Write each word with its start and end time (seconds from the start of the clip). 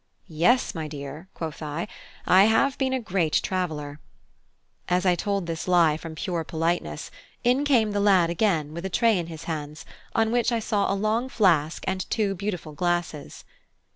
"Yes, 0.27 0.73
my 0.73 0.87
dear," 0.87 1.27
quoth 1.35 1.61
I, 1.61 1.87
"I 2.25 2.45
have 2.45 2.75
been 2.79 2.91
a 2.91 2.99
great 2.99 3.33
traveller." 3.43 3.99
As 4.89 5.05
I 5.05 5.13
told 5.13 5.45
this 5.45 5.67
lie 5.67 5.95
from 5.95 6.15
pure 6.15 6.43
politeness, 6.43 7.11
in 7.43 7.63
came 7.65 7.91
the 7.91 7.99
lad 7.99 8.31
again, 8.31 8.73
with 8.73 8.83
a 8.83 8.89
tray 8.89 9.19
in 9.19 9.27
his 9.27 9.43
hands, 9.43 9.85
on 10.15 10.31
which 10.31 10.51
I 10.51 10.57
saw 10.57 10.91
a 10.91 10.95
long 10.97 11.29
flask 11.29 11.83
and 11.85 12.09
two 12.09 12.33
beautiful 12.33 12.73
glasses. 12.73 13.45